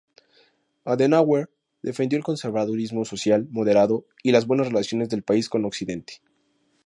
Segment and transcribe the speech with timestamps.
[0.83, 1.51] Adenauer
[1.83, 6.23] defendió el conservadurismo social moderado y las buenas relaciones del país con Occidente.